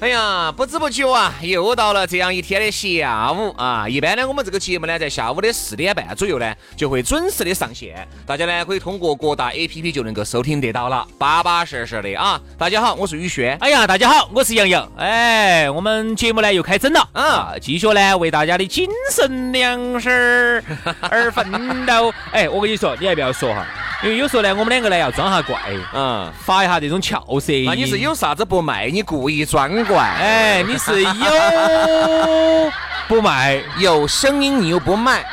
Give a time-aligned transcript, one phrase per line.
[0.00, 3.84] 哎呀，不知不觉啊，又到了这样一天的下午啊。
[3.88, 8.06] 一般呢，我们这个节目呢，在下午的四点半左右呢，就会准时的上线。
[8.24, 12.40] 大家呢，可以通过各大 APP 就能够收听得到了，巴巴适适的啊。
[12.56, 13.58] 大家好，我是宇轩。
[13.60, 14.88] 哎呀，大家好，我是杨洋。
[14.96, 20.62] 哎，我们节目呢又开整了啊，继续呢为大家的精神粮食
[21.10, 22.14] 而奋斗。
[22.30, 23.66] 哎，我跟你说，你还不要说哈。
[24.04, 25.58] 因为有时候呢，我们两个呢要装下怪，
[25.92, 27.52] 嗯，发一下这种俏色。
[27.66, 29.98] 那你是有啥子不卖，你故意装怪？
[29.98, 31.10] 哎，你是有
[33.08, 35.24] 不卖，有声音你又不卖，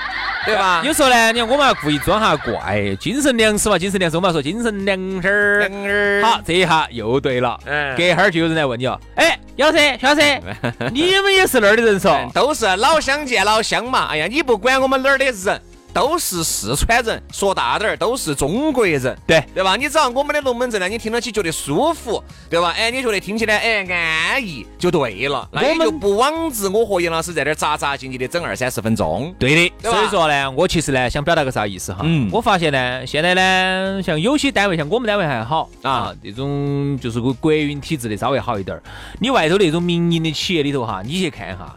[0.47, 0.81] 对吧？
[0.83, 6.23] 有时候呢，你看我们要故意装下怪，精神粮食嘛，精神粮食我们要说精神粮食。
[6.23, 7.59] 好，这一下又对了。
[7.65, 10.41] 嗯，隔会儿就有人来问你哦，哎，小三，小三，
[10.91, 12.31] 你们也是那儿的人嗦？
[12.33, 14.07] 都是老乡见老乡嘛。
[14.09, 15.61] 哎呀，你不管我们哪儿的人。
[15.95, 19.77] 都是四川人，说大点儿都是中国人，对对吧？
[19.77, 22.73] 你只要我们的龙门阵呢，你听到起觉得舒服，对吧？
[22.77, 23.85] 哎，你觉得听起来哎
[24.33, 29.33] 安逸就对了，那也就不枉自我和杨老师在这儿扎扎静静的整二三十分钟。
[29.39, 32.01] 对的，所以说呢，我其实呢想表达个啥意思哈？
[32.03, 38.83] 嗯，我发现呢，现在呢，像有些单位，像我们单位还好啊，这种就是个国营体制的稍微好一点儿。
[39.21, 41.73] 你外头那种民营的企业里头哈，你去看哈。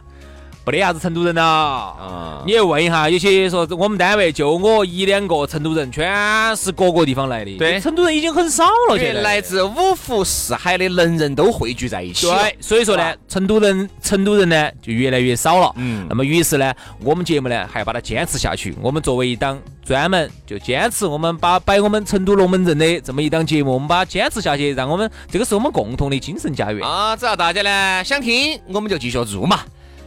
[0.69, 2.43] 没得啥子成都人了啊！
[2.47, 7.57] 你问一下，有些说我们单位就我一两个成都人，全是各个地方来的。
[7.57, 8.99] 对，成都人已经很少了。
[8.99, 12.27] 现在来自五湖四海的能人都汇聚在一起。
[12.27, 15.73] 对，所以说呢，成都人成都人呢就越来越少了。
[15.77, 16.07] 嗯。
[16.07, 18.77] 那么于是呢，我们节目呢还要把它坚持下去。
[18.83, 27.17] 我们作为一档专门就坚持我们把摆我们成都龙门阵的这么一档节目，我们把它坚持下去，让我们这个是我们共同的精神家园啊！
[27.17, 29.61] 只要大家呢想听，我们就继续做嘛。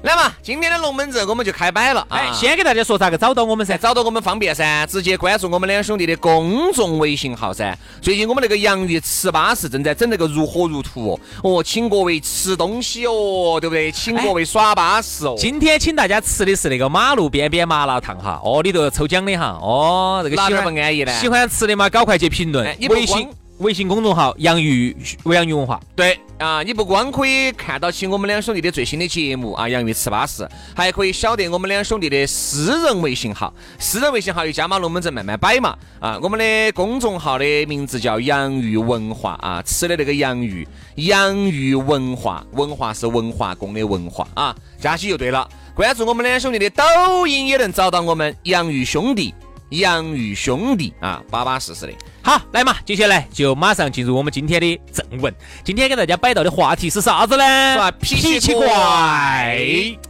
[0.03, 2.05] 来嘛，今天的龙门阵我们就开摆了。
[2.09, 3.77] 哎，先给大家说咋个找到我们噻？
[3.77, 7.77] 找到我们方便噻，直接关注我们两兄弟的公众微信号噻。
[8.01, 13.91] 最近我们那个洋芋吃巴适正在整那个如火如荼哦，哦，请各位吃东西哦，对不对？
[13.91, 15.35] 请各位耍巴适哦。
[15.37, 21.13] 今天请大家吃的是那个马路边边麻辣烫哈，哦，里头抽奖的哈，哦，这个喜欢不安逸呢？
[21.19, 23.29] 喜欢吃的嘛，搞快去评论微信。
[23.61, 24.95] 微信公众号“洋芋
[25.25, 33.53] 洋芋文化”对啊，你不光可以看到起我们两兄弟的最新的节目啊，“洋芋吃巴适”，还可以晓得我们两兄弟的私人微信号。
[33.77, 36.17] 私人微信号又加嘛龙门阵慢慢摆嘛啊！
[36.23, 45.47] 我们的公众号的名字叫“洋芋文化”啊，吃的那个洋芋，洋芋文化，文化是文化宫的文化啊，加起就对了。
[45.75, 49.31] 关注我们两兄弟的抖音也能找到我们“洋芋兄弟”。
[49.71, 51.93] 洋芋兄弟啊，巴巴适适的。
[52.21, 55.33] 好，来嘛，接下来就马上进入我们今天的正文。
[55.63, 57.75] 今天给大家摆到的话题是啥子呢？
[57.75, 58.67] 说脾气怪。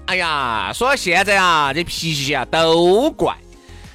[0.07, 3.35] 哎呀，说现在啊，这脾气啊都怪。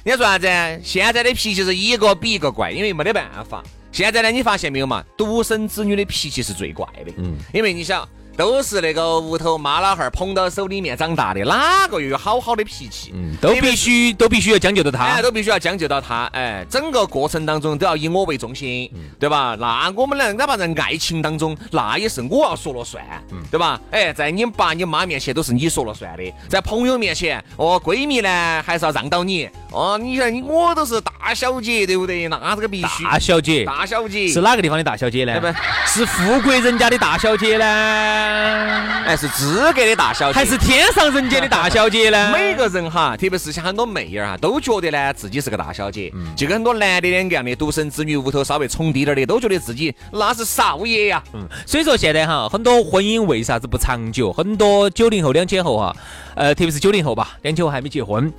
[0.03, 0.47] 你说啥子？
[0.83, 3.61] 现在的脾气是一个比一个怪，因为没得办法。
[3.91, 5.03] 现在呢，你发现没有嘛？
[5.17, 7.11] 独生子女的脾气是最怪的。
[7.17, 8.07] 嗯，因为你想。
[8.37, 13.11] 都是那个屋头妈老汉儿捧到手里面长大的，哪个又有好好的脾气？
[13.15, 18.89] 嗯，都必须都必须要将就到他，哎，都必须要将就到他，哎，整个过程当中都要以我为中心，
[19.19, 19.57] 对吧？
[19.59, 23.03] 那我们俩哪怕在爱情当中，那也是我要说了算，
[23.49, 23.81] 对吧？
[23.89, 32.27] 哎，在你爸你妈面前都是你说了算的，在朋友面前，哦，闺蜜呢还是要让到你，哦，你看你我都是大小姐，对不对？
[32.27, 35.55] 那这个必须大小姐，大小姐是哪个地方的大小姐呢？
[35.85, 37.65] 是富贵人家的大小姐呢？
[39.05, 42.31] 哎，是资格的大小姐，还是天上人间的大小姐呢？
[42.33, 46.11] 每个人哈，特别是像很多妹儿哈，都觉得呢自己是个大小姐。
[46.35, 51.23] 就跟很多男的两个样的独生子女，屋头稍微宠滴点的，都觉得自己那是少爷呀。
[51.33, 54.33] 嗯，所以说现在哈，很多婚姻为啥子不长久？
[54.33, 55.95] 很多九零后、两千后哈，
[56.35, 58.31] 呃，特别是九零后吧，两千后还没结婚，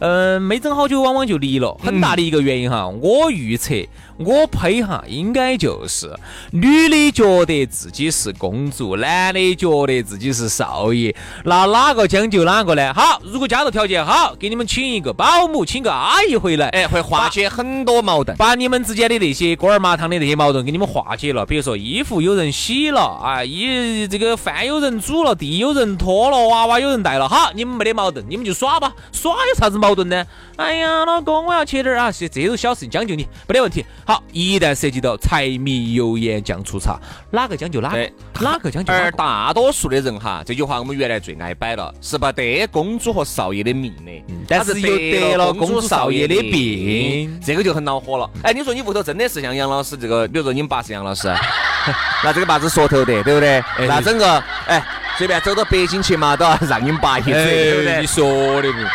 [0.00, 1.76] 嗯，没整好早就往往就离了。
[1.82, 3.74] 很大的一个原因哈，我预测。
[4.18, 6.10] 我呸哈，应该就是
[6.50, 11.14] 女的觉得自己是公主，男的觉得自己是少爷，
[11.44, 12.94] 那哪个将就哪个呢？
[12.94, 21.44] 好，如果家头条件好，给你们请一个保姆，请个阿姨回来，哎，会化解很多矛盾，把你们之间的那些锅儿麻汤的那些矛盾给你们化解了。
[21.44, 30.24] 比如说衣服有人洗了啊，衣这个饭有人煮了，地有人拖了，娃娃有人带了，好，你们没得矛盾，你们就耍吧，耍有啥子矛盾呢？
[30.56, 33.84] 哎呀，老公，我要切点儿啊，这这种小事情将就你，没得问题。
[34.06, 36.96] 好，一旦涉及到柴米油盐酱醋茶，
[37.32, 38.08] 哪个将就哪个，
[38.40, 38.92] 哪个将就。
[38.92, 48.30] 而大多数的人哈，这句话我们原来最爱摆了，是不得公主和少爷的命的，但是又得了公主少爷的病，这个就很恼火了。
[48.44, 51.26] 哎，你说你屋头真的是像杨老师这个，比如说你们爸是杨老师，
[52.22, 53.60] 那这个爸子说头的，对不对？
[53.88, 54.80] 那整个哎，
[55.18, 58.00] 随便走到北京去嘛，都要让你们爸一嘴，对不对？
[58.02, 58.78] 你说的不？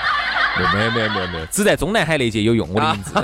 [0.74, 3.14] 没有没有没有没有，只在中南海那届有用我的名字。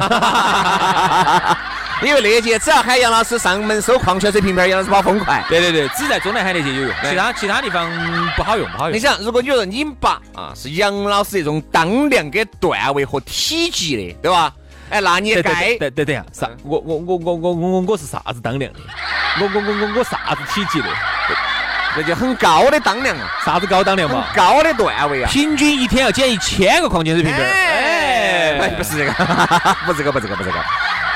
[2.03, 5.43] 因为那届只要喊杨老师上门收矿泉水瓶瓶，杨老师跑风快。
[5.49, 7.89] 对对对，只在中南海那届有用，其他其他地方
[8.35, 8.95] 不好用不好用。
[8.95, 14.53] 你想，如果你说你爸啊是杨老师这种当量跟段位和体积的，对吧？
[14.89, 16.47] 哎，那你该对对对啊，啥？
[16.63, 18.79] 我我我我我我我是啥子当量的？
[19.39, 20.87] 我我我我我啥子体积的？
[21.95, 23.27] 那就很高的当量啊！
[23.43, 24.27] 啥子高当量嘛？
[24.35, 25.29] 高的段位啊！
[25.31, 27.43] 平均一天要捡一千个矿泉水瓶瓶。
[27.43, 29.11] 哎， 不是这个，
[29.87, 30.63] 不是这个，不是这个，不是这个。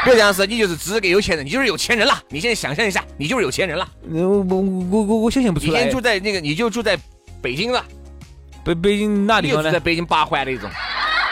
[0.03, 2.21] 比 如这样子，你就是资格有钱人，你就是有钱人了。
[2.30, 3.88] 你现在想象一下，你就是有钱人了。
[4.09, 5.83] 我我我我我想象不出来。
[5.83, 6.98] 你住在那个，你就住在
[7.42, 7.83] 北京了。
[8.63, 9.69] 北北京哪地方呢？
[9.69, 10.69] 住在北京八环的一种。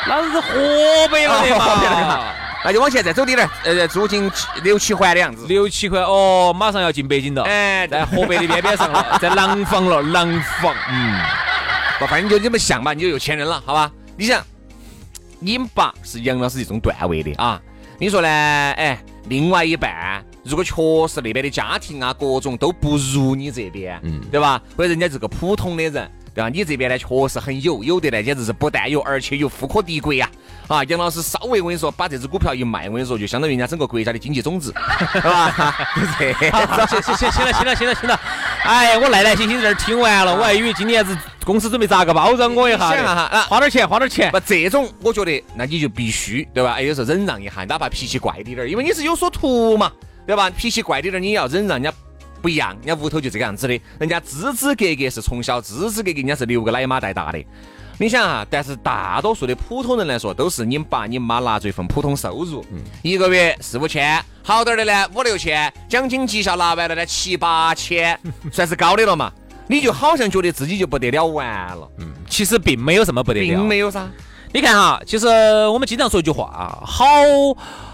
[0.08, 2.34] 那是河北了的嘛？
[2.66, 4.30] 那就往前再走点儿，呃，住进
[4.64, 5.46] 六七环的样子。
[5.48, 7.44] 六七环哦，马上要进北京了。
[7.44, 10.28] 哎，在河北的边边上了，在廊坊了，廊
[10.62, 10.76] 坊。
[10.90, 11.22] 嗯，
[12.00, 13.90] 不，反正就这么想吧，你就有钱人了，好吧？
[14.18, 14.44] 你想，
[15.40, 17.62] 你爸是杨老师这种段位的啊？
[18.00, 18.28] 你说呢？
[18.30, 18.98] 哎，
[19.28, 20.74] 另外一半如果确
[21.08, 24.62] 实那边的家庭啊，各种都不如你这边，嗯，对吧？
[24.78, 26.10] 或者人家是个普通的人。
[26.32, 26.48] 对吧？
[26.48, 30.30] 你这边呢，确实很有，有的呢，简直是不但有，而且有富可敌国呀！
[30.68, 34.72] 啊，杨老师稍微我跟你说，把这只股票一卖，我跟你说，就相当于人家整个国家的经济总值，
[35.12, 35.76] 是吧？
[35.98, 36.34] 就这。
[36.88, 38.20] 行行行，行了行了行了行了。
[38.64, 44.32] 哎，我耐耐心心在这儿听完了，我还以为今年子公司准备咋个包装我一下，花点钱花点钱。
[44.32, 46.74] 不，这种我觉得那你就必须，对吧？
[46.74, 49.92] 哎，有时候忍让一下，哪怕脾气怪滴点，因为你是有所图嘛，
[50.28, 50.50] 对吧？
[50.50, 51.94] 脾气怪滴点，你也要忍让人家。
[52.42, 57.44] 不一样，人家屋头就这个样子的，人家支支格格是从小支支格格，人家是留个奶妈带大的。
[58.02, 62.66] 你想啊，但是大多数的普通人来说，都是你爸你妈拿着一份普通收入，
[63.02, 68.18] 一个月四五千，好点的呢五六千，奖金绩效拿完了呢七八千，
[68.54, 69.30] 算是高的了嘛？
[69.68, 71.92] 你就好像觉得自己就不得了完了。
[71.98, 74.08] 嗯，其实并没有什么不得了，并没有啥。
[74.54, 75.28] 你看哈，其实
[75.68, 77.06] 我们经常说一句话啊，好。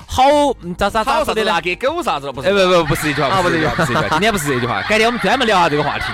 [0.08, 0.24] 好，
[0.78, 2.32] 咋咋咋说的拿给狗啥子了？
[2.32, 4.10] 不是，哎不不不是这句话，不是这句话，不是这句话。
[4.12, 6.06] 今天不是这句话，改天我们专门聊下这个话题。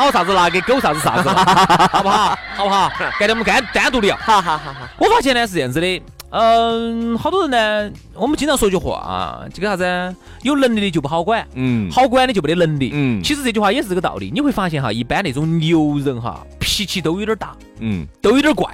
[0.00, 1.28] 好啥子拿给狗啥子啥子，
[1.92, 2.38] 好不好？
[2.56, 2.90] 好不好？
[3.20, 4.16] 改天我们单单独聊。
[4.16, 4.80] 好好好好。
[4.98, 10.16] 我发现呢是这样子的，嗯，好多人呢，我们经常说一句话啊，这个啥子？
[10.42, 13.22] 有能力的就不好管，嗯，好管的就没得能力，嗯。
[13.22, 14.30] 其实这句话也是这个道理。
[14.32, 18.68] 你会发现哈，一般那种牛人哈，脾气都有点大，嗯，都有点怪。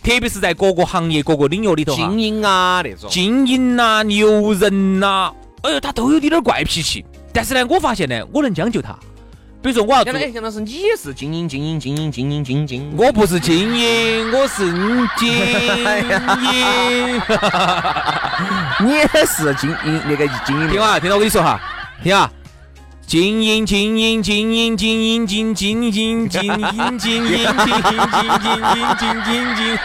[0.00, 5.32] 特别是在各个行业、各个领域里头，精英啊那种，精英呐、牛人呐，
[5.62, 7.04] 哎呦，他都有点点怪脾气。
[7.32, 8.96] 但是呢，我发现呢，我能将就他。
[9.60, 12.94] 比如说，我要做，杨老师，你也是精英、精英、精英、精英、精英。
[12.96, 14.64] 我不是精英，我是
[15.16, 15.28] 精
[16.52, 17.20] 英。
[18.86, 20.68] 你也是精英，那个精英。
[20.70, 21.60] 听啊，听到我跟你说哈，
[22.02, 22.30] 听啊。
[23.04, 27.48] 精英，精英，精英，精英，精精英，精英，精英，精英，精
[28.76, 29.78] 英，精英，精英，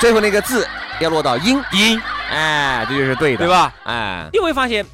[0.00, 0.66] 最后那个字
[1.00, 3.72] 要落到英英，哎，这就是对的，对吧？
[3.84, 4.86] 哎，你会发现，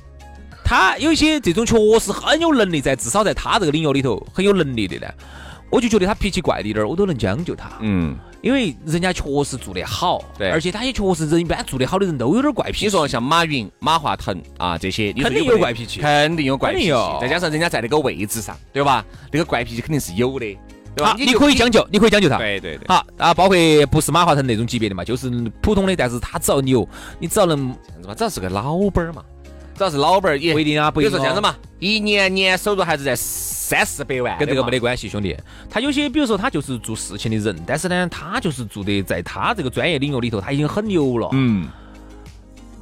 [0.72, 5.06] 他有一些这种确实很有能力，在至少在他这个领域里头很有能力的呢，
[5.68, 7.70] 我就觉得他脾气怪一点儿，我都能将就他。
[7.80, 8.16] 嗯。
[8.40, 12.84] 因为人家确实做得好，对，而且他也确实人一般做得好的人都有点怪脾气。
[12.86, 16.92] 你说像马云、马化腾啊这些，肯定有怪脾气，肯定有怪脾气。
[17.20, 19.04] 再加上人家在那个位置上，对吧？
[19.30, 20.58] 那个怪脾气肯定是有的，
[20.96, 21.14] 对吧？
[21.18, 22.38] 你可以将就，你可以将就他。
[22.38, 22.88] 对对对。
[22.88, 23.56] 好啊，包括
[23.90, 25.28] 不是马化腾那种级别的嘛，就是
[25.60, 26.88] 普通的，但是他只要牛，
[27.20, 29.22] 你只要能这样子嘛，只要是个老板儿嘛，
[29.76, 31.10] 只要是老板儿也不一定啊，不一定。
[31.10, 33.16] 比如说这样子嘛，一年年收入还是在。
[33.72, 35.34] 三四百万跟这个没得关系，兄弟。
[35.70, 41.30] 他有些，比如说他就是做事情的人，但是呢，他就是做的在他这个专业领域里头，他已经很牛了。
[41.32, 41.66] 嗯，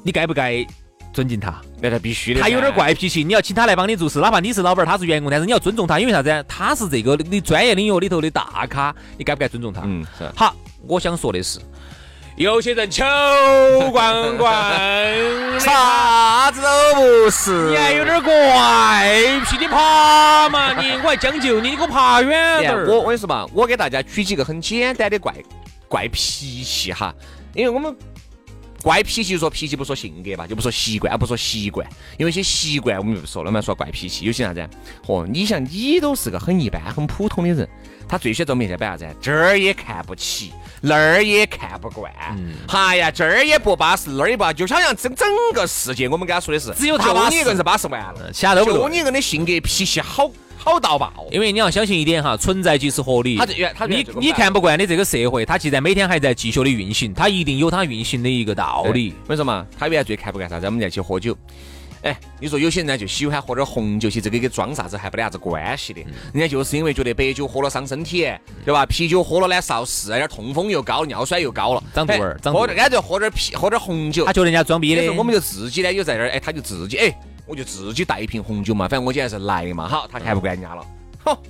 [0.02, 0.66] 你该不该
[1.12, 1.61] 尊敬他？
[1.80, 2.40] 那他必须的。
[2.40, 6.44] 他有点怪脾气，你要请他来帮你做事，哪怕你是老板，他是员工，但是你要尊重他，因为啥子？
[6.49, 9.82] 他是这个你专业领域里头的大咖，你该不该尊重他？
[9.85, 10.28] 嗯，是。
[10.35, 10.56] 好，
[10.88, 11.61] 我想说的是，
[12.35, 13.04] 有些人求
[13.92, 14.52] 光光，
[15.61, 16.10] 啥 子
[16.95, 22.87] 都不是，你还有点怪癖，你爬嘛你，我还将就你，你给我爬远点儿。
[22.89, 25.35] 我我跟你说嘛，我给大家举几个很简单的怪
[25.89, 27.15] 怪脾气哈，
[27.55, 27.97] 因为我们。
[28.82, 31.87] 怪脾气，说脾气不说性格吧，就不说习惯，不说习惯，
[32.18, 33.60] 因为一些习惯我们就不说了嘛。
[33.60, 34.68] 说怪脾气，有些啥子？
[35.06, 37.68] 哦，你像你都是个很一般、很普通的人，
[38.08, 39.06] 他最喜欢在面前摆啥子？
[39.20, 42.10] 这儿也看不起，那儿也看不惯，
[42.68, 50.30] 哎呀，这儿也不巴适，那儿也不，就好像整整个世界，我们跟他说的是，只有他就你一个人是巴适完了，其他都不就你一个人的性格脾气好。
[50.62, 51.26] 好到爆！
[51.33, 53.37] 因为你要相信一点哈，存在即是合理。
[53.37, 59.14] 他这原他你你看不惯的这个社会，它既然每天还在继续的运行，它一定有它运行的一个道理。
[59.26, 59.67] 为什么？
[59.79, 60.67] 他原来最看不惯啥子？
[60.67, 61.35] 我们在一起喝酒，
[62.02, 66.02] 哎，你说有些人呢就喜欢喝点红酒，其实这个跟装啥子还不得啥子关系的。
[66.35, 68.31] 人家就是因为觉得白酒喝了伤身体，
[68.64, 68.85] 对吧？
[68.85, 72.67] 啤酒喝了呢少事，有点痛风又高，尿酸又高了，长肚儿，长肚儿。
[72.75, 74.26] 干脆喝点啤，喝点红酒。
[74.26, 75.11] 他觉得人家装逼的。
[75.14, 77.19] 我们就自己呢有在这儿，哎，他就自己哎，
[77.50, 80.87] 我就自己带一瓶红酒嘛，反正我今天是来的嘛，好，他看不惯人家了。
[81.25, 81.42] 好！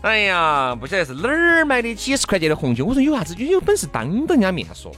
[0.00, 2.86] 哎呀，不晓得是哪儿买的几十块钱的红酒。
[2.86, 3.34] 我说有啥子？
[3.34, 4.90] 就有本事当着人家面说，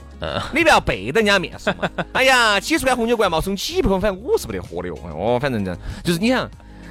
[0.53, 1.89] 你不要背着人家面说嘛。
[2.13, 4.97] 哎呀，几十块红酒罐冒充几百块，反正我是不得喝的哟。
[5.13, 6.49] 哦，反正这就是你想，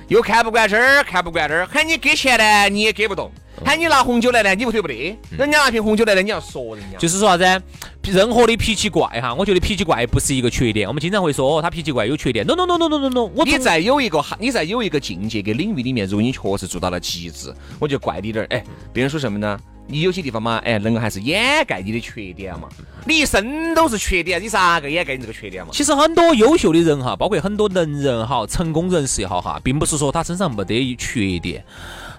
[0.09, 3.31] 又看不惯这儿，看不惯这儿，喊你给钱呢，你也给不动。
[3.65, 5.19] 喊你拿红酒来呢，你不推不得。
[5.37, 6.97] 人家拿瓶红酒来呢，你要说人家。
[6.97, 7.63] 就是说啥子？
[8.05, 10.89] 任何的脾气怪哈，我觉得脾气怪不是一个缺点。
[10.89, 12.47] 我们经常会说哦，他脾气怪有缺点。
[12.47, 13.45] no no no no no no no。
[13.45, 18.49] 你在有一个你在有一个境界跟领域里面，如果你确实做到了极致，我就怪你点儿。
[18.49, 19.59] 哎，别人说什么呢？
[19.89, 22.69] 你有些地方嘛，哎，能够还是掩盖你的缺点嘛。
[23.07, 25.71] 你一身都是缺点，你咋个掩盖你这个缺点嘛？
[25.73, 31.65] 其实很多优秀的人哈，包括很多能人哈，成功人士也好哈，并不是说他身上没得缺点。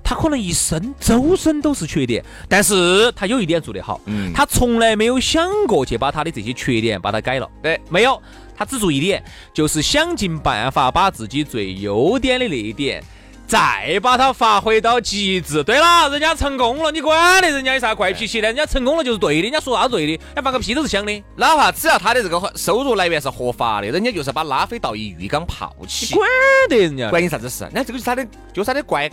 [0.02, 8.20] 他可能一生周身都是缺点，但是他有一点做得好，嗯，他从来没有想过去把他的这些缺点把它改了，对，没有，
[8.56, 9.22] 他只做一点，
[9.54, 13.04] 就是想尽办法把自己最优点的那一点，
[13.50, 15.64] 再把它发挥到极致。
[15.64, 18.48] 对了，人家成功了，你管得人家有啥怪脾气呢？
[18.48, 21.24] 人家成功了就是对的，人家说啥是对的，他，放个屁都是香的。
[21.36, 26.30] 哪怕只要他的这个收入来源是合法的，人家就是把拉菲倒一浴缸泡起，管
[26.70, 27.68] 得人家，管你啥子事？
[27.74, 29.10] 那这个是他的，就是他的怪。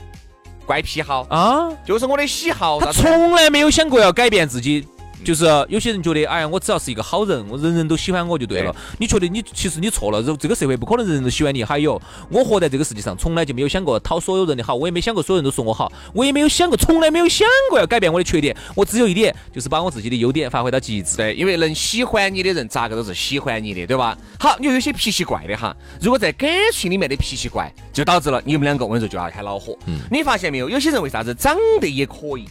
[0.66, 2.80] 怪癖好啊，就是我的喜好。
[2.80, 4.84] 他从来没有想过要改变自己。
[5.24, 8.74] 就是有些人觉得，哎呀，我只要是一个好人，我人人都喜欢我就对了。
[8.98, 11.64] 你觉得你其实你错了，这这个社会不可能人人都喜欢你。
[11.64, 18.56] 还有，我活在这个世界上，从来就没有想过讨所有人的好，我也没想过所有人都说我好，我也没有想过，从来没有想过要改变我的缺点。
[18.74, 21.16] 我只有一点，就是把我自己的优点发挥到极致。
[21.16, 24.16] 对，因为能喜欢你的人，咋个都是喜欢你的，对吧？
[24.38, 29.76] 好，你有些脾气怪的哈，如果在感情里面的脾气怪，就导致了你们两个我跟你说就要开恼火。
[29.86, 30.70] 嗯，你发现没有？
[30.70, 32.46] 有些人为啥子长得也可以？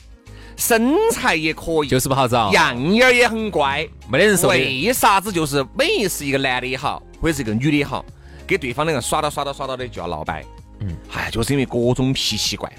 [0.56, 4.50] 身材也可以，就是不好找，样样也很乖，没得人说。
[4.50, 8.04] 为啥子就是每一次一个男的也好，或者是一个女的也好，
[8.48, 10.44] 给对方两个耍到耍到耍到的就要闹掰？
[10.80, 12.72] 嗯，哎，就是因为各种脾气怪。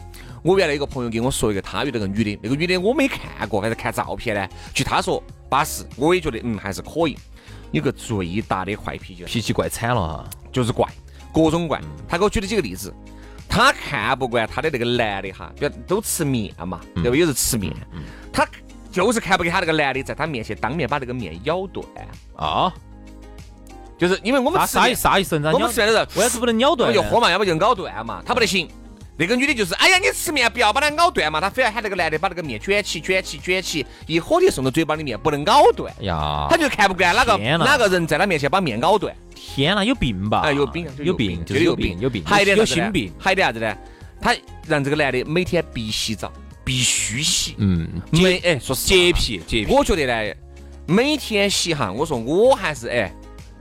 [0.43, 4.49] 我原来一个朋友给我说一个，他遇到个女的，那个女的我没看过，还是看照片呢。
[4.73, 7.17] 据他说巴适，我也觉得嗯还是可以。
[7.73, 10.89] 有个最大的坏脾气，脾气怪惨了哈，就是怪，
[11.33, 11.81] 各种怪。
[12.09, 12.95] 他给我举了几个例子。
[13.49, 17.15] 他看不惯他的那个男的哈，比如都吃面嘛，对不？
[17.17, 17.73] 有时吃面，
[18.33, 18.47] 他
[18.91, 21.87] 就是看不惯他那个男的在他面前当面把那个面咬断
[22.37, 22.73] 啊。
[23.99, 25.37] 就是因为我们吃啥啥意思？
[25.37, 26.93] 我们吃面的时候，为啥子不能咬断？
[26.93, 28.23] 就喝嘛，要不就咬断嘛。
[28.27, 28.69] 他不得行。
[29.19, 31.41] 那个女的就是，哎呀，你吃面不要把它咬断嘛。
[31.41, 35.91] 她非要喊那个男的把那个面卷起、卷起、卷起，一火的送到嘴巴里面，不能咬断。
[36.01, 39.15] 呀，他就看不惯哪个哪个人在他面前把面咬断。
[39.35, 40.43] 天呐，有病吧？
[40.45, 43.77] 哎，有病，有病，就是有病，有病，还有点有心病，还有点啥子呢？
[44.21, 44.35] 他
[44.67, 46.31] 让这个男的每天必洗澡，
[46.63, 47.55] 必须洗。
[47.59, 49.73] 嗯，没哎，说洁癖，洁癖。
[49.73, 50.35] 我觉得呢，
[50.87, 53.11] 每天洗哈，我说我还是哎。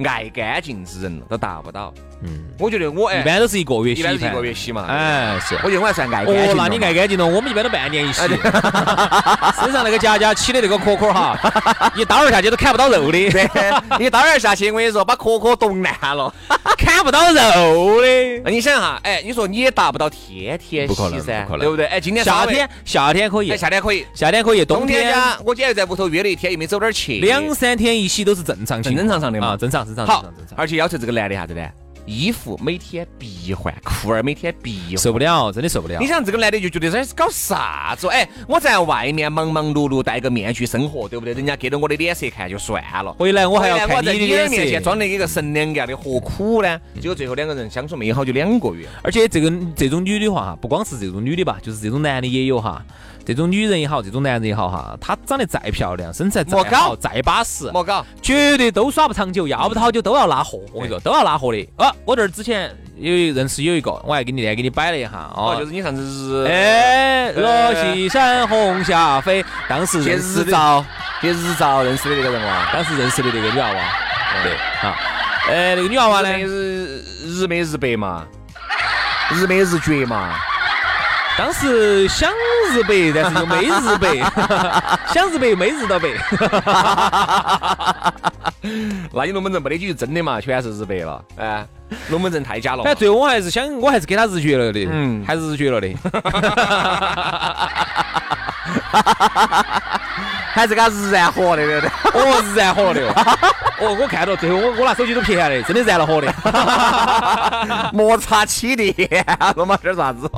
[0.03, 1.93] 爱干净之人都达不到。
[2.24, 4.86] 嗯，我觉得我哎，一般都是一个月洗一个月洗嘛。
[4.88, 5.55] 哎，是。
[5.63, 6.36] 我觉得我还算爱干净。
[6.36, 8.22] 哦，那你爱干净了，我们一般都半年一洗。
[9.62, 13.29] 身上那个夹夹起的那个壳壳哈，一刀儿下去都砍不到肉的。
[13.29, 16.34] 对，一刀儿下去，我跟你说，把壳壳冻烂了，
[16.77, 18.41] 砍不到肉的。
[18.43, 21.86] 那你想哈，哎，你说你也达不到天天洗噻，对不对？
[21.88, 29.86] 哎，今天夏天夏天可以，夏天可以，夏天可以，冬天家我今天在屋头约了一天，又没走哪儿去，两三天一洗都是正常正正常常的嘛，正常。
[30.05, 31.62] 好，而且要求这个男的啥子呢？
[32.05, 36.00] 衣服每天必换，裤儿每天必换，受不了，真的受不了。
[36.00, 38.07] 你想这个男的就觉得这是搞啥子？
[38.07, 41.33] 哎，我在外面忙忙碌碌戴个面具生活，对不对？
[41.33, 46.79] 人家给了我的脸色看就算了，回来我还要看你的脸面前装的一个神两样的，何苦呢？
[47.01, 48.88] 结果最后两个人相处没好就两个月。
[49.01, 52.85] 而且这个这种女的话，不光是这种女的吧，就是这种男的也有哈。
[53.25, 60.60] 这种女人也好，这种男人也好哈，她长得再漂亮，身材再好，再巴适，莫搞，绝对都耍不长久，要不好久都要拉货。
[60.72, 61.67] 我跟你说，都要拉货的。
[61.77, 70.86] 啊，我这儿之前有认识有一个，我还给你来给你摆了一下哦，就是你上次日，哎，落西山红霞飞，当时认识照，
[71.20, 73.74] 去日照认识的那个人哇，当时认识的那个女娃娃，
[74.44, 74.53] 对，
[74.88, 74.96] 啊，
[75.50, 78.24] 呃，那个女娃娃呢，日日美日白嘛，
[79.32, 80.36] 日美日绝嘛。
[81.38, 82.32] 当时想
[82.75, 84.08] 日白，但是又没日白，
[85.13, 86.10] 想日白又没日到白。
[89.13, 91.24] 那你龙门阵没得几句真的嘛，全是日白了。
[91.38, 91.65] 哎，
[92.10, 92.82] 龙门阵太假了。
[92.84, 94.88] 但最后我还是想，我还是给他日绝了的。
[94.91, 95.88] 嗯，还是日绝了的。
[100.53, 101.89] 还是给他日燃火的，对不对？
[102.22, 103.01] 哦，日燃火的。
[103.79, 106.34] 哦，我看到最后，我我拿手机都拍下来，真的燃了火的。
[107.94, 110.29] 摩擦起电，弄嘛点啥子？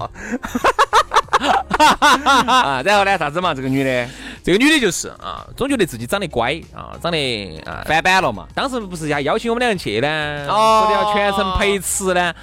[1.78, 3.18] 啊，然后呢？
[3.18, 3.54] 啥子嘛？
[3.54, 4.10] 这个女的，
[4.44, 8.48] 这个女的就是啊，总觉得自己长得乖啊，长得啊翻版了嘛。
[8.54, 12.34] 当时不是要邀请我们两个去呢，说的要全程陪吃呢。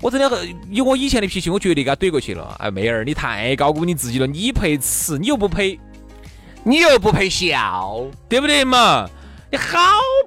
[0.00, 2.56] 我真的以我以前的脾气，我绝对给他怼过去了。
[2.58, 4.26] 哎，妹儿，你太高估你自己了。
[4.26, 5.78] 你陪吃，你又不陪，
[6.64, 9.08] 你又不陪笑，对不对嘛？
[9.50, 9.78] 你好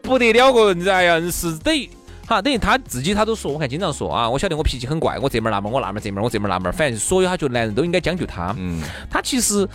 [0.04, 1.90] 不得了个人哎呀，是等于。
[2.26, 8.56] 好，等于他自己他都说，我看经常说啊，我晓得我脾气很怪，我这门那门，我那门这门，我这门那门，反正所有他觉得男人都应该将就他。
[8.58, 9.68] 嗯，他其实，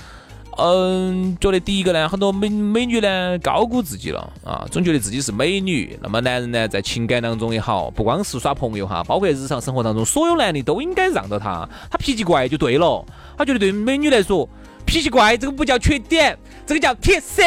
[0.56, 5.98] 嗯，觉得第一个呢，很多美美女呢高估自己了啊，总觉得自己是美女。
[6.02, 11.68] 那么男人呢，在情感当中也好，不光是耍朋友哈，包括日常生活当中，所有男的都应该让着他。
[11.90, 13.04] 他脾气怪就对了，
[13.36, 14.48] 他觉得对美女来说，
[14.86, 16.36] 脾气怪这个不叫缺点，
[16.66, 17.42] 这个叫特色。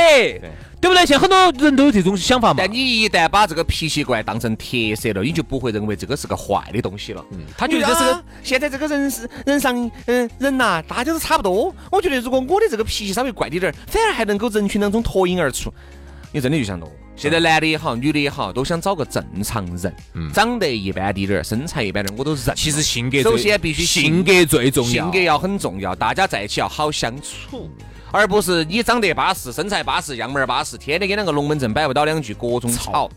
[0.81, 1.05] 对不对？
[1.05, 2.55] 现在很多人都有这种想法嘛。
[2.57, 7.23] 但你一旦把这个脾气怪当成特色了，你就不会认为这个是个坏的东西了。
[7.31, 8.23] 嗯，他觉得这是个。
[8.41, 11.73] 现在这个人是人上，嗯，人呐，大家都差不多。
[11.91, 15.71] 我觉得如果我的这个脾气稍微怪滴点儿，反而还能够人群当中脱颖而出。
[16.31, 16.91] 你真的就想多。
[17.15, 19.93] 现在男的也好，女的也好，都想找个正常人，
[20.33, 22.55] 长得一般滴点儿，身材一般点儿，我都认。
[22.55, 27.69] 其实性格首先必须性格最重要，性格要很重要，大家在一起要好相处。
[28.11, 33.09] 而不是你长得巴适，身材巴适，样儿巴适，天天跟两个龙门阵摆不到两句，各种吵。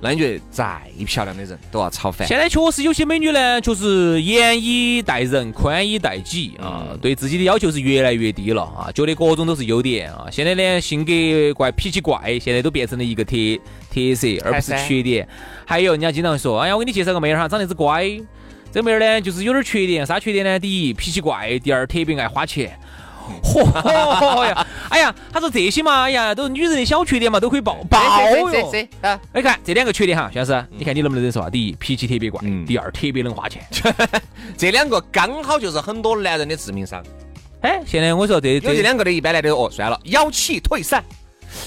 [0.00, 2.26] 那你觉得再漂亮的人都要吵烦？
[2.28, 10.26] 现在确实有些美女呢，就是严以待人，宽以待己啊，对自己的要求是越来越低了啊，觉得各种都是优点啊。
[10.30, 11.12] 现在呢，性格
[11.54, 13.36] 怪、脾气怪，现在都变成了一个特
[13.90, 15.26] 特色，而不是缺点。
[15.66, 18.10] 还有人家经常说，哎呀，我给你介绍个妹儿哈，长得是乖。
[18.72, 20.58] 这妹儿呢，就是有点缺点，啥缺点呢？
[20.58, 22.78] 第一，脾气怪；第二，特别爱花钱。
[23.42, 24.66] 嚯呀！
[24.90, 27.98] 哎呀，他说这些嘛，哎呀，都是女人的小缺点嘛，都可以爆爆
[28.30, 28.46] 哟。
[29.00, 31.50] 啊，你看这两个缺点哈，徐老师，你看你能不能忍受啊？
[31.50, 33.62] 第一，脾气特别怪；第二，特别能花钱。
[34.56, 37.02] 这两个刚好就是很多男人的致命伤。
[37.62, 41.02] 哎，现在我说这有这两个的，一般来的哦，算了，妖气退散。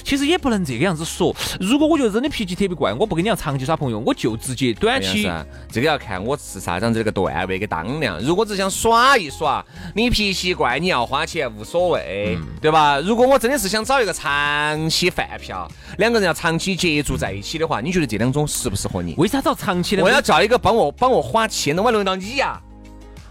[0.04, 1.34] 其实也不能这个样子说。
[1.60, 5.30] 如果我觉得真的脾气特别怪，我不跟你要长期耍朋友，我就直接短期。
[5.70, 8.18] 这个要看我是啥样子个段位跟当量。
[8.20, 12.98] 如果只想耍一耍，你脾气怪，你要花钱无所谓，对吧？
[13.00, 19.14] 如果我真的是想找一个长期饭票，两个人要长期接触在一起的话，你觉得这两种适不适合你？
[19.16, 20.02] 为啥找长期的？
[20.02, 22.60] 我要找一个帮我帮我花钱的，我轮到你呀？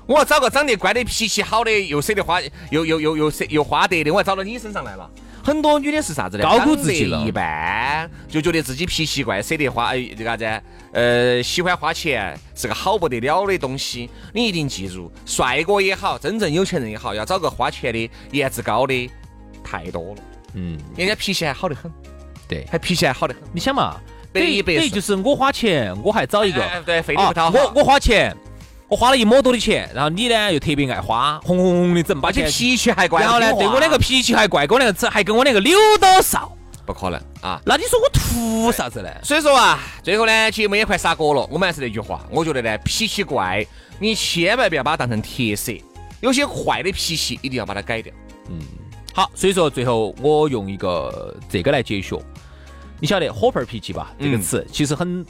[0.06, 2.40] 我要找个长得乖的、脾气好的，又舍得花，
[2.70, 5.10] 又又又又舍又花得的，我要找到你身上来了。
[5.48, 6.44] 很多女的是啥子呢？
[6.44, 10.62] 高估自己了，一般就觉得自己脾气怪，舍得花，哎，这个啥子？
[10.92, 14.10] 呃，喜欢花钱，是个好不得了的东西。
[14.34, 19.10] 你一定记住，帅哥也好，真正有钱人也好，要找个花钱的、颜值高的
[19.64, 20.22] 太多了。
[20.56, 21.90] 嗯，人家脾气还好得很，
[22.46, 23.42] 对，还脾气还好得很。
[23.54, 23.96] 你想嘛，
[24.34, 27.58] 百依百顺，就是我花钱，我还找一个，对，费力不讨好。
[27.58, 28.36] 我我花钱。
[28.90, 37.62] 我花了一抹多的钱，然后你呢又特别爱花，红红红的整，把且脾气还怪，然后呢对我那个脾气还怪，跟我那个还跟我那个扭到少，不可能啊！
[37.66, 39.10] 那你说我图啥子呢？
[39.22, 43.66] 所以说啊，最后呢节目也快杀过了，我们还是那句话，我觉得呢脾气怪，
[44.00, 45.74] 你千万不要把它当成特色，
[46.22, 48.14] 有些坏的脾气一定要把它改掉。
[48.50, 48.58] 嗯，
[49.14, 52.18] 好，所以说最后我用一个这个来解学，
[53.02, 54.14] 你晓得火盆脾气吧？
[54.18, 55.26] 这个词其实很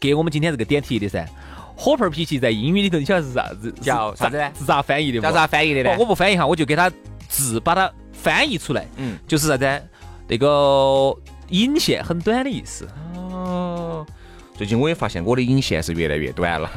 [0.00, 1.24] 给我们今天这个点题的噻。
[1.80, 3.72] 火炮脾气在英语里头，你晓得是啥子？
[3.80, 4.50] 叫啥子呢？
[4.58, 5.20] 是咋翻译的？
[5.20, 5.96] 叫咋翻译的呢？
[5.96, 6.90] 我不翻译哈，我就给他
[7.28, 8.84] 字把它翻译出来。
[8.96, 9.82] 嗯，就是啥子？
[10.26, 11.14] 那个
[11.50, 12.88] 引线很短的意思。
[13.14, 14.04] 哦，
[14.56, 16.68] 最近我也发现我的引线是越来越短了。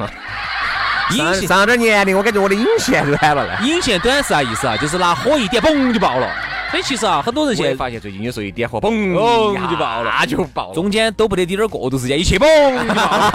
[1.16, 3.68] 引 线上了点年龄，我感觉我的引线短了呢。
[3.68, 4.78] 引线短是啥意思啊？
[4.78, 6.32] 就是拿火一点，嘣就爆了。
[6.72, 10.74] 所以其实啊，很多人现在发现最近有时候一点火，嘣嘣就爆了，那就爆了。
[10.74, 12.48] 中间都不得滴点儿过渡时间，一切嘣，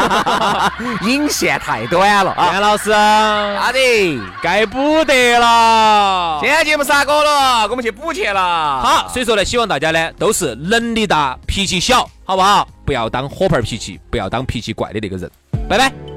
[1.07, 2.49] 引线太短了啊！
[2.53, 6.39] 袁老师，阿弟，该补得了。
[6.41, 8.81] 今天节目杀过了，我们去补去了。
[8.81, 12.67] 好，所以说呢，希望大家呢都是能力大、脾气小，好不好？
[12.87, 15.31] 不要当火盆脾气，不要当脾气怪的那个人。
[15.69, 16.16] 拜拜。